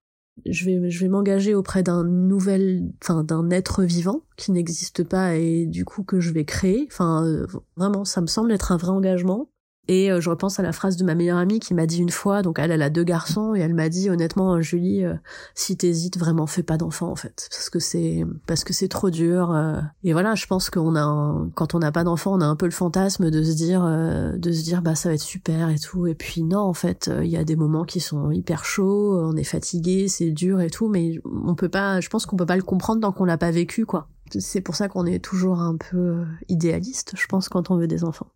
Je 0.45 0.67
vais, 0.67 0.91
je 0.91 1.01
vais 1.01 1.09
m'engager 1.09 1.55
auprès 1.55 1.83
d'un 1.83 2.05
nouvel, 2.05 2.93
enfin, 3.03 3.25
d'un 3.25 3.51
être 3.51 3.83
vivant 3.83 4.23
qui 4.37 4.53
n'existe 4.53 5.03
pas 5.03 5.35
et 5.35 5.67
du 5.67 5.85
coup 5.85 6.05
que 6.05 6.21
je 6.21 6.33
vais 6.33 6.45
créer. 6.45 6.87
Enfin, 6.93 7.27
euh, 7.27 7.47
vraiment, 7.77 8.05
ça 8.05 8.21
me 8.21 8.27
semble 8.27 8.53
être 8.53 8.71
un 8.71 8.77
vrai 8.77 8.91
engagement. 8.91 9.49
Et 9.89 10.11
euh, 10.11 10.21
je 10.21 10.31
repense 10.31 10.59
à 10.59 10.63
la 10.63 10.73
phrase 10.73 10.97
de 10.97 11.05
ma 11.05 11.15
meilleure 11.15 11.39
amie 11.39 11.61
qui 11.61 11.75
m'a 11.75 11.87
dit 11.87 11.99
une 11.99 12.11
fois, 12.11 12.43
donc 12.43 12.59
elle, 12.59 12.71
elle 12.71 12.83
a 12.83 12.91
deux 12.91 13.05
garçons, 13.05 13.55
et 13.55 13.61
elle 13.61 13.75
m'a 13.75 13.89
dit 13.89 14.11
honnêtement, 14.11 14.61
Julie, 14.61 15.05
euh, 15.05 15.15
si 15.55 15.77
t'hésites, 15.77 16.19
vraiment 16.19 16.47
fais 16.47 16.63
pas 16.63 16.77
d'enfant 16.77 17.11
en 17.11 17.17
fait, 17.17 17.49
parce 17.51 17.71
que 17.71 17.79
c'est 17.79 18.25
parce 18.47 18.65
que 18.65 18.73
c'est 18.73 18.89
trop 18.89 19.11
dur. 19.11 19.53
Euh. 19.53 19.81
et 20.03 20.13
voilà, 20.13 20.35
je 20.35 20.47
pense 20.47 20.71
qu'on 20.71 20.97
a, 20.97 21.03
un, 21.03 21.51
quand 21.55 21.75
on 21.75 21.79
n'a 21.79 21.93
pas 21.93 22.05
d'enfant, 22.05 22.35
on 22.35 22.41
a 22.41 22.47
un 22.47 22.57
peu 22.57 22.67
le 22.67 22.73
fantasme 22.73 23.31
de 23.31 23.43
se 23.43 23.55
dire, 23.55 23.85
de 23.85 24.53
se 24.53 24.63
dire 24.63 24.83
bah 24.83 24.95
ça 24.95 25.09
va 25.09 25.15
être 25.15 25.21
super 25.21 25.71
et 25.71 25.79
tout. 25.79 26.07
Et 26.07 26.15
puis 26.15 26.43
non, 26.43 26.61
en 26.61 26.75
fait, 26.75 27.11
il 27.23 27.29
y 27.29 27.37
a 27.37 27.45
des 27.45 27.57
moments 27.57 27.85
qui 27.85 28.01
sont 28.01 28.31
hyper 28.31 28.65
chauds, 28.65 29.21
on 29.21 29.37
est 29.37 29.45
fatigué, 29.45 30.09
c'est 30.09 30.31
dur 30.31 30.61
et 30.61 30.71
tout, 30.71 30.89
mais 30.89 31.21
on 31.25 31.55
peut 31.55 31.69
pas, 31.69 32.01
je 32.01 32.09
pense 32.09 32.27
qu'on 32.27 32.37
peut 32.37 32.47
pas 32.47 32.57
le 32.57 32.63
comprendre 32.63 33.01
tant 33.03 33.13
qu'on 33.13 33.25
l'a 33.25 33.39
pas 33.39 33.51
vécu 33.51 33.87
quoi. 33.87 34.09
C'est 34.39 34.61
pour 34.61 34.75
ça 34.75 34.89
qu'on 34.89 35.07
est 35.07 35.25
toujours 35.25 35.61
un 35.61 35.77
peu 35.77 36.25
idéaliste, 36.49 37.13
je 37.17 37.27
pense, 37.27 37.49
quand 37.49 37.71
on 37.71 37.77
veut 37.77 37.87
des 37.87 38.03
enfants. 38.03 38.27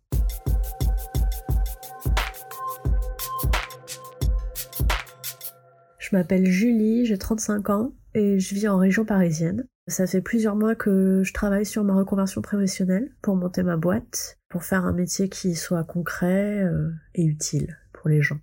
Je 6.11 6.17
m'appelle 6.17 6.45
Julie, 6.45 7.05
j'ai 7.05 7.17
35 7.17 7.69
ans 7.69 7.93
et 8.15 8.37
je 8.37 8.53
vis 8.53 8.67
en 8.67 8.77
région 8.77 9.05
parisienne. 9.05 9.65
Ça 9.87 10.05
fait 10.05 10.19
plusieurs 10.19 10.57
mois 10.57 10.75
que 10.75 11.21
je 11.23 11.31
travaille 11.31 11.65
sur 11.65 11.85
ma 11.85 11.95
reconversion 11.95 12.41
professionnelle 12.41 13.11
pour 13.21 13.37
monter 13.37 13.63
ma 13.63 13.77
boîte, 13.77 14.37
pour 14.49 14.65
faire 14.65 14.85
un 14.85 14.91
métier 14.91 15.29
qui 15.29 15.55
soit 15.55 15.85
concret 15.85 16.63
euh, 16.63 16.89
et 17.15 17.23
utile 17.23 17.77
pour 17.93 18.09
les 18.09 18.21
gens. 18.21 18.39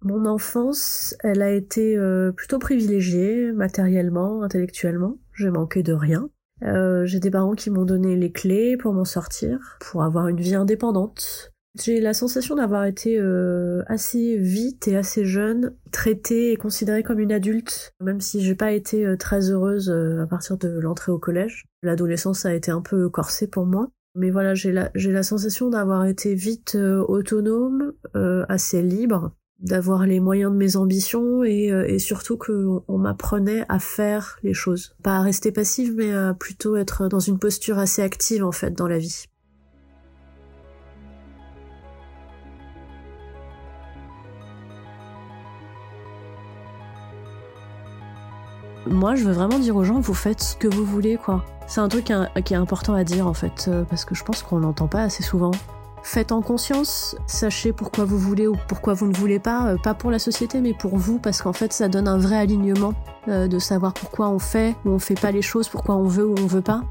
Mon 0.00 0.24
enfance, 0.24 1.14
elle 1.22 1.42
a 1.42 1.50
été 1.50 1.94
euh, 1.94 2.32
plutôt 2.32 2.58
privilégiée 2.58 3.52
matériellement, 3.52 4.42
intellectuellement. 4.42 5.18
J'ai 5.34 5.50
manqué 5.50 5.82
de 5.82 5.92
rien. 5.92 6.30
Euh, 6.62 7.04
j'ai 7.04 7.20
des 7.20 7.30
parents 7.30 7.54
qui 7.54 7.68
m'ont 7.68 7.84
donné 7.84 8.16
les 8.16 8.32
clés 8.32 8.78
pour 8.78 8.94
m'en 8.94 9.04
sortir, 9.04 9.76
pour 9.78 10.04
avoir 10.04 10.28
une 10.28 10.40
vie 10.40 10.54
indépendante, 10.54 11.52
j'ai 11.78 12.00
la 12.00 12.14
sensation 12.14 12.56
d'avoir 12.56 12.84
été 12.84 13.16
euh, 13.18 13.82
assez 13.86 14.36
vite 14.36 14.88
et 14.88 14.96
assez 14.96 15.24
jeune 15.24 15.74
traitée 15.92 16.52
et 16.52 16.56
considérée 16.56 17.04
comme 17.04 17.20
une 17.20 17.32
adulte, 17.32 17.94
même 18.00 18.20
si 18.20 18.42
j'ai 18.42 18.56
pas 18.56 18.72
été 18.72 19.06
euh, 19.06 19.16
très 19.16 19.50
heureuse 19.50 19.88
euh, 19.88 20.22
à 20.22 20.26
partir 20.26 20.56
de 20.56 20.68
l'entrée 20.68 21.12
au 21.12 21.18
collège. 21.18 21.66
L'adolescence 21.82 22.44
a 22.44 22.54
été 22.54 22.72
un 22.72 22.80
peu 22.80 23.08
corsée 23.08 23.46
pour 23.46 23.66
moi. 23.66 23.88
Mais 24.16 24.30
voilà, 24.30 24.54
j'ai 24.54 24.72
la, 24.72 24.90
la 24.92 25.22
sensation 25.22 25.70
d'avoir 25.70 26.04
été 26.04 26.34
vite 26.34 26.74
autonome, 26.74 27.92
assez 28.48 28.82
libre, 28.82 29.36
d'avoir 29.60 30.04
les 30.04 30.18
moyens 30.18 30.50
de 30.50 30.56
mes 30.56 30.74
ambitions 30.74 31.44
et, 31.44 31.66
et 31.66 32.00
surtout 32.00 32.36
qu'on 32.36 32.82
on, 32.88 32.98
m'apprenait 32.98 33.64
à 33.68 33.78
faire 33.78 34.36
les 34.42 34.52
choses. 34.52 34.96
Pas 35.04 35.18
à 35.18 35.22
rester 35.22 35.52
passive, 35.52 35.94
mais 35.96 36.12
à 36.12 36.34
plutôt 36.34 36.74
être 36.74 37.06
dans 37.06 37.20
une 37.20 37.38
posture 37.38 37.78
assez 37.78 38.02
active 38.02 38.44
en 38.44 38.50
fait 38.50 38.72
dans 38.72 38.88
la 38.88 38.98
vie. 38.98 39.26
Moi, 48.90 49.14
je 49.14 49.24
veux 49.24 49.32
vraiment 49.32 49.58
dire 49.58 49.76
aux 49.76 49.84
gens, 49.84 50.00
vous 50.00 50.14
faites 50.14 50.42
ce 50.42 50.56
que 50.56 50.68
vous 50.68 50.84
voulez, 50.84 51.16
quoi. 51.16 51.44
C'est 51.66 51.80
un 51.80 51.88
truc 51.88 52.12
qui 52.44 52.54
est 52.54 52.56
important 52.56 52.94
à 52.94 53.04
dire, 53.04 53.26
en 53.26 53.34
fait, 53.34 53.66
euh, 53.68 53.84
parce 53.84 54.04
que 54.04 54.14
je 54.14 54.24
pense 54.24 54.42
qu'on 54.42 54.58
l'entend 54.58 54.88
pas 54.88 55.02
assez 55.02 55.22
souvent. 55.22 55.52
Faites 56.02 56.32
en 56.32 56.40
conscience, 56.40 57.14
sachez 57.26 57.72
pourquoi 57.72 58.04
vous 58.04 58.18
voulez 58.18 58.46
ou 58.46 58.56
pourquoi 58.68 58.94
vous 58.94 59.06
ne 59.06 59.14
voulez 59.14 59.38
pas, 59.38 59.68
euh, 59.68 59.76
pas 59.76 59.94
pour 59.94 60.10
la 60.10 60.18
société, 60.18 60.60
mais 60.60 60.74
pour 60.74 60.96
vous, 60.96 61.18
parce 61.18 61.42
qu'en 61.42 61.52
fait, 61.52 61.72
ça 61.72 61.88
donne 61.88 62.08
un 62.08 62.18
vrai 62.18 62.36
alignement 62.36 62.94
euh, 63.28 63.46
de 63.46 63.58
savoir 63.58 63.92
pourquoi 63.92 64.28
on 64.28 64.38
fait 64.38 64.74
ou 64.84 64.90
on 64.90 64.98
fait 64.98 65.20
pas 65.20 65.30
les 65.30 65.42
choses, 65.42 65.68
pourquoi 65.68 65.96
on 65.96 66.08
veut 66.08 66.26
ou 66.26 66.34
on 66.40 66.46
veut 66.46 66.62
pas. 66.62 66.82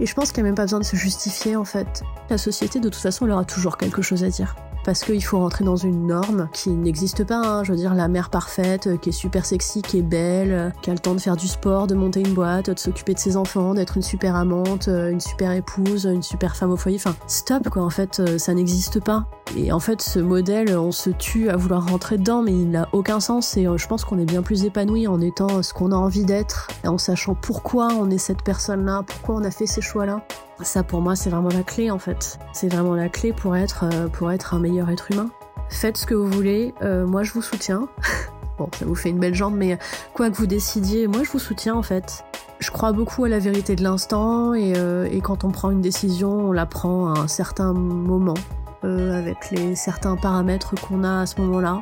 Et 0.00 0.06
je 0.06 0.14
pense 0.14 0.32
qu'il 0.32 0.42
n'y 0.42 0.48
a 0.48 0.50
même 0.50 0.56
pas 0.56 0.64
besoin 0.64 0.80
de 0.80 0.84
se 0.84 0.96
justifier, 0.96 1.54
en 1.54 1.64
fait. 1.64 2.02
La 2.30 2.38
société, 2.38 2.80
de 2.80 2.88
toute 2.88 3.00
façon, 3.00 3.26
elle 3.26 3.32
aura 3.32 3.44
toujours 3.44 3.76
quelque 3.76 4.02
chose 4.02 4.24
à 4.24 4.28
dire 4.28 4.56
parce 4.84 5.02
qu'il 5.02 5.24
faut 5.24 5.38
rentrer 5.38 5.64
dans 5.64 5.76
une 5.76 6.06
norme 6.06 6.48
qui 6.52 6.70
n'existe 6.70 7.24
pas. 7.24 7.40
Hein. 7.40 7.64
Je 7.64 7.72
veux 7.72 7.78
dire, 7.78 7.94
la 7.94 8.08
mère 8.08 8.30
parfaite, 8.30 8.86
euh, 8.86 8.96
qui 8.96 9.08
est 9.08 9.12
super 9.12 9.44
sexy, 9.44 9.82
qui 9.82 9.98
est 9.98 10.02
belle, 10.02 10.52
euh, 10.52 10.70
qui 10.82 10.90
a 10.90 10.92
le 10.92 10.98
temps 10.98 11.14
de 11.14 11.20
faire 11.20 11.36
du 11.36 11.48
sport, 11.48 11.86
de 11.86 11.94
monter 11.94 12.20
une 12.20 12.34
boîte, 12.34 12.70
de 12.70 12.78
s'occuper 12.78 13.14
de 13.14 13.18
ses 13.18 13.36
enfants, 13.36 13.74
d'être 13.74 13.96
une 13.96 14.02
super 14.02 14.36
amante, 14.36 14.88
euh, 14.88 15.10
une 15.10 15.20
super 15.20 15.52
épouse, 15.52 16.04
une 16.04 16.22
super 16.22 16.54
femme 16.54 16.70
au 16.70 16.76
foyer. 16.76 16.98
Enfin, 16.98 17.16
stop 17.26 17.68
quoi, 17.70 17.82
en 17.82 17.90
fait, 17.90 18.38
ça 18.38 18.54
n'existe 18.54 19.00
pas. 19.00 19.26
Et 19.56 19.72
en 19.72 19.80
fait, 19.80 20.02
ce 20.02 20.18
modèle, 20.18 20.76
on 20.76 20.92
se 20.92 21.10
tue 21.10 21.48
à 21.48 21.56
vouloir 21.56 21.88
rentrer 21.88 22.18
dedans, 22.18 22.42
mais 22.42 22.52
il 22.52 22.70
n'a 22.70 22.88
aucun 22.92 23.20
sens. 23.20 23.56
Et 23.56 23.66
je 23.76 23.86
pense 23.86 24.04
qu'on 24.04 24.18
est 24.18 24.24
bien 24.24 24.42
plus 24.42 24.64
épanoui 24.64 25.06
en 25.06 25.20
étant 25.20 25.62
ce 25.62 25.72
qu'on 25.72 25.92
a 25.92 25.96
envie 25.96 26.24
d'être, 26.24 26.68
en 26.84 26.98
sachant 26.98 27.34
pourquoi 27.34 27.88
on 27.98 28.10
est 28.10 28.18
cette 28.18 28.42
personne-là, 28.42 29.02
pourquoi 29.06 29.36
on 29.36 29.44
a 29.44 29.50
fait 29.50 29.66
ces 29.66 29.80
choix-là. 29.80 30.26
Ça 30.62 30.82
pour 30.82 31.00
moi 31.00 31.16
c'est 31.16 31.30
vraiment 31.30 31.48
la 31.48 31.62
clé 31.62 31.90
en 31.90 31.98
fait. 31.98 32.38
C'est 32.52 32.72
vraiment 32.72 32.94
la 32.94 33.08
clé 33.08 33.32
pour 33.32 33.56
être, 33.56 33.84
euh, 33.84 34.08
pour 34.08 34.30
être 34.30 34.54
un 34.54 34.60
meilleur 34.60 34.90
être 34.90 35.10
humain. 35.10 35.28
Faites 35.68 35.96
ce 35.96 36.06
que 36.06 36.14
vous 36.14 36.28
voulez, 36.28 36.74
euh, 36.82 37.06
moi 37.06 37.22
je 37.22 37.32
vous 37.32 37.42
soutiens. 37.42 37.88
bon, 38.58 38.68
ça 38.78 38.84
vous 38.84 38.94
fait 38.94 39.10
une 39.10 39.18
belle 39.18 39.34
jambe, 39.34 39.54
mais 39.56 39.78
quoi 40.12 40.30
que 40.30 40.36
vous 40.36 40.46
décidiez, 40.46 41.08
moi 41.08 41.22
je 41.24 41.30
vous 41.30 41.38
soutiens 41.38 41.74
en 41.74 41.82
fait. 41.82 42.24
Je 42.60 42.70
crois 42.70 42.92
beaucoup 42.92 43.24
à 43.24 43.28
la 43.28 43.40
vérité 43.40 43.74
de 43.74 43.82
l'instant 43.82 44.54
et, 44.54 44.74
euh, 44.76 45.08
quand 45.20 45.44
on 45.44 45.50
prend 45.50 45.70
une 45.70 45.80
décision, 45.80 46.30
on 46.30 46.52
la 46.52 46.66
prend 46.66 47.12
à 47.12 47.18
un 47.18 47.28
certain 47.28 47.72
moment, 47.72 48.34
avec 48.82 49.50
les 49.50 49.74
certains 49.74 50.16
paramètres 50.16 50.74
qu'on 50.80 51.04
a 51.04 51.22
à 51.22 51.26
ce 51.26 51.40
moment-là. 51.40 51.80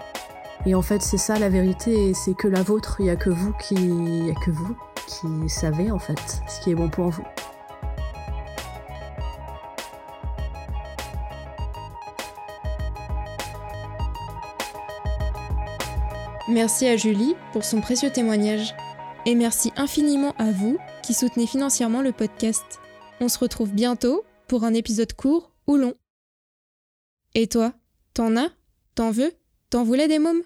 Et 0.65 0.75
en 0.75 0.83
fait, 0.83 1.03
c'est 1.03 1.19
ça 1.19 1.39
la 1.39 1.49
vérité, 1.49 2.15
c'est 2.15 2.35
que 2.35 2.47
la 2.47 2.63
vôtre. 2.63 2.97
Il 3.01 3.07
y 3.07 3.11
a 3.11 3.17
que 3.17 3.31
vous 3.31 3.53
qui, 3.61 3.75
y 3.75 4.31
a 4.31 4.35
que 4.35 4.51
vous 4.51 4.77
qui 5.07 5.49
savez 5.49 5.91
en 5.91 5.99
fait 5.99 6.41
ce 6.47 6.61
qui 6.61 6.71
est 6.71 6.75
bon 6.75 6.89
pour 6.89 7.11
vous. 7.11 7.25
Merci 16.53 16.87
à 16.87 16.99
Julie 16.99 17.35
pour 17.55 17.65
son 17.65 17.81
précieux 17.81 18.11
témoignage. 18.11 18.75
Et 19.25 19.35
merci 19.35 19.73
infiniment 19.75 20.35
à 20.37 20.51
vous 20.51 20.77
qui 21.03 21.15
soutenez 21.15 21.47
financièrement 21.47 22.03
le 22.03 22.13
podcast. 22.13 22.79
On 23.21 23.29
se 23.29 23.39
retrouve 23.39 23.73
bientôt 23.73 24.23
pour 24.49 24.65
un 24.65 24.75
épisode 24.75 25.15
court 25.15 25.51
ou 25.67 25.79
long. 25.79 25.95
Et 27.35 27.47
toi, 27.47 27.73
t'en 28.13 28.37
as? 28.37 28.51
T'en 28.95 29.11
veux? 29.11 29.33
T'en 29.71 29.83
voulais 29.83 30.09
des 30.09 30.19
mômes? 30.19 30.43